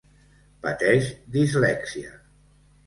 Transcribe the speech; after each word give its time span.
Pateix 0.63 1.11
dislèxia. 1.37 2.21